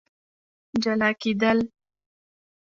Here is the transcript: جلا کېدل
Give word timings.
جلا 0.83 1.09
کېدل 1.21 1.57